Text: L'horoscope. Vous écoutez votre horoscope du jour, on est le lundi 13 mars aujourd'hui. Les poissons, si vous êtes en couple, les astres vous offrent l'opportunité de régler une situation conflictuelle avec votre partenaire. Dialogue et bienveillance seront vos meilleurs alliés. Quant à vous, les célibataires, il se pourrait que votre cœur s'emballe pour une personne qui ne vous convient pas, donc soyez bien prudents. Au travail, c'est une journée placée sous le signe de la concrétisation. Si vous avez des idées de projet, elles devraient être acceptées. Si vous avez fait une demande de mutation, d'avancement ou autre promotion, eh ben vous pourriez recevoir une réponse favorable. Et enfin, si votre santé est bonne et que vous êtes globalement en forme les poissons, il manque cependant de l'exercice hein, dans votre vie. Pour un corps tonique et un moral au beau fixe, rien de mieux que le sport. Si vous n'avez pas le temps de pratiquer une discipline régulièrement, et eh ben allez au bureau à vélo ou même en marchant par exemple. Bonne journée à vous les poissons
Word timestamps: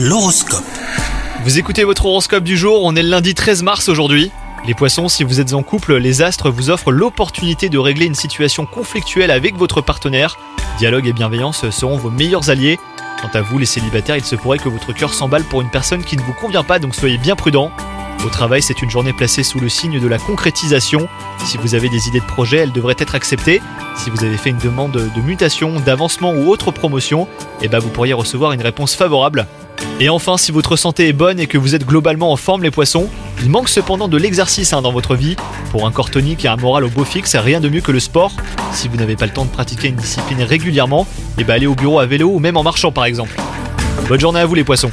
L'horoscope. 0.00 0.62
Vous 1.42 1.58
écoutez 1.58 1.82
votre 1.82 2.06
horoscope 2.06 2.44
du 2.44 2.56
jour, 2.56 2.84
on 2.84 2.94
est 2.94 3.02
le 3.02 3.08
lundi 3.08 3.34
13 3.34 3.64
mars 3.64 3.88
aujourd'hui. 3.88 4.30
Les 4.64 4.74
poissons, 4.74 5.08
si 5.08 5.24
vous 5.24 5.40
êtes 5.40 5.54
en 5.54 5.64
couple, 5.64 5.96
les 5.96 6.22
astres 6.22 6.50
vous 6.50 6.70
offrent 6.70 6.92
l'opportunité 6.92 7.68
de 7.68 7.78
régler 7.78 8.06
une 8.06 8.14
situation 8.14 8.64
conflictuelle 8.64 9.32
avec 9.32 9.56
votre 9.56 9.80
partenaire. 9.80 10.38
Dialogue 10.78 11.08
et 11.08 11.12
bienveillance 11.12 11.68
seront 11.70 11.96
vos 11.96 12.10
meilleurs 12.10 12.48
alliés. 12.48 12.78
Quant 13.20 13.30
à 13.34 13.40
vous, 13.40 13.58
les 13.58 13.66
célibataires, 13.66 14.16
il 14.16 14.24
se 14.24 14.36
pourrait 14.36 14.58
que 14.58 14.68
votre 14.68 14.92
cœur 14.92 15.12
s'emballe 15.12 15.42
pour 15.42 15.62
une 15.62 15.70
personne 15.70 16.04
qui 16.04 16.16
ne 16.16 16.22
vous 16.22 16.32
convient 16.32 16.62
pas, 16.62 16.78
donc 16.78 16.94
soyez 16.94 17.18
bien 17.18 17.34
prudents. 17.34 17.72
Au 18.24 18.28
travail, 18.28 18.62
c'est 18.62 18.80
une 18.80 18.90
journée 18.90 19.12
placée 19.12 19.42
sous 19.42 19.58
le 19.58 19.68
signe 19.68 19.98
de 19.98 20.06
la 20.06 20.18
concrétisation. 20.18 21.08
Si 21.44 21.58
vous 21.58 21.74
avez 21.74 21.88
des 21.88 22.06
idées 22.06 22.20
de 22.20 22.24
projet, 22.24 22.58
elles 22.58 22.72
devraient 22.72 22.94
être 22.98 23.16
acceptées. 23.16 23.60
Si 23.96 24.10
vous 24.10 24.22
avez 24.22 24.36
fait 24.36 24.50
une 24.50 24.58
demande 24.58 24.92
de 24.92 25.20
mutation, 25.22 25.80
d'avancement 25.80 26.30
ou 26.34 26.50
autre 26.50 26.70
promotion, 26.70 27.26
eh 27.62 27.68
ben 27.68 27.80
vous 27.80 27.90
pourriez 27.90 28.12
recevoir 28.12 28.52
une 28.52 28.62
réponse 28.62 28.94
favorable. 28.94 29.48
Et 30.00 30.08
enfin, 30.08 30.36
si 30.36 30.52
votre 30.52 30.76
santé 30.76 31.08
est 31.08 31.12
bonne 31.12 31.40
et 31.40 31.46
que 31.46 31.58
vous 31.58 31.74
êtes 31.74 31.84
globalement 31.84 32.32
en 32.32 32.36
forme 32.36 32.62
les 32.62 32.70
poissons, 32.70 33.08
il 33.42 33.50
manque 33.50 33.68
cependant 33.68 34.08
de 34.08 34.16
l'exercice 34.16 34.72
hein, 34.72 34.82
dans 34.82 34.92
votre 34.92 35.16
vie. 35.16 35.36
Pour 35.70 35.86
un 35.86 35.90
corps 35.90 36.10
tonique 36.10 36.44
et 36.44 36.48
un 36.48 36.56
moral 36.56 36.84
au 36.84 36.88
beau 36.88 37.04
fixe, 37.04 37.34
rien 37.36 37.60
de 37.60 37.68
mieux 37.68 37.80
que 37.80 37.92
le 37.92 38.00
sport. 38.00 38.32
Si 38.72 38.88
vous 38.88 38.96
n'avez 38.96 39.16
pas 39.16 39.26
le 39.26 39.32
temps 39.32 39.44
de 39.44 39.50
pratiquer 39.50 39.88
une 39.88 39.96
discipline 39.96 40.42
régulièrement, 40.42 41.06
et 41.36 41.40
eh 41.40 41.44
ben 41.44 41.54
allez 41.54 41.66
au 41.66 41.74
bureau 41.74 41.98
à 41.98 42.06
vélo 42.06 42.28
ou 42.28 42.38
même 42.38 42.56
en 42.56 42.62
marchant 42.62 42.92
par 42.92 43.04
exemple. 43.04 43.36
Bonne 44.08 44.20
journée 44.20 44.40
à 44.40 44.46
vous 44.46 44.54
les 44.54 44.64
poissons 44.64 44.90